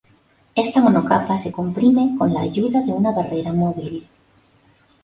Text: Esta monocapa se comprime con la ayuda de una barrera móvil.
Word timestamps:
Esta 0.55 0.81
monocapa 0.81 1.37
se 1.37 1.51
comprime 1.51 2.15
con 2.17 2.33
la 2.33 2.41
ayuda 2.41 2.81
de 2.81 2.91
una 2.91 3.11
barrera 3.11 3.53
móvil. 3.53 4.07